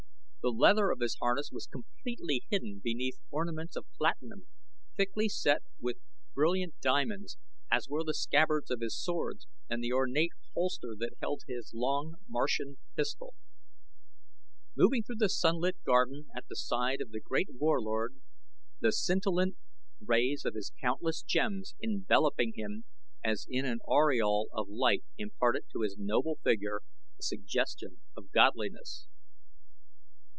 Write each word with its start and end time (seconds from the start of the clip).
The 0.41 0.49
leather 0.49 0.89
of 0.89 1.01
his 1.01 1.17
harness 1.21 1.51
was 1.51 1.67
completely 1.67 2.45
hidden 2.49 2.81
beneath 2.83 3.19
ornaments 3.29 3.75
of 3.75 3.85
platinum 3.95 4.47
thickly 4.97 5.29
set 5.29 5.61
with 5.79 5.97
brilliant 6.33 6.73
diamonds, 6.81 7.37
as 7.69 7.87
were 7.87 8.03
the 8.03 8.15
scabbards 8.15 8.71
of 8.71 8.81
his 8.81 8.97
swords 8.99 9.45
and 9.69 9.83
the 9.83 9.93
ornate 9.93 10.31
holster 10.55 10.95
that 10.97 11.13
held 11.21 11.43
his 11.47 11.73
long, 11.75 12.15
Martian 12.27 12.77
pistol. 12.95 13.35
Moving 14.75 15.03
through 15.03 15.17
the 15.17 15.29
sunlit 15.29 15.77
garden 15.85 16.31
at 16.35 16.47
the 16.49 16.55
side 16.55 17.01
of 17.01 17.11
the 17.11 17.21
great 17.21 17.49
Warlord, 17.53 18.15
the 18.79 18.91
scintillant 18.91 19.57
rays 20.03 20.43
of 20.43 20.55
his 20.55 20.71
countless 20.81 21.21
gems 21.21 21.75
enveloping 21.83 22.53
him 22.55 22.85
as 23.23 23.45
in 23.47 23.63
an 23.63 23.77
aureole 23.87 24.49
of 24.53 24.67
light 24.67 25.03
imparted 25.19 25.65
to 25.71 25.81
his 25.81 25.97
noble 25.99 26.37
figure 26.43 26.81
a 27.19 27.21
suggestion 27.21 28.01
of 28.17 28.31
godliness. 28.31 29.07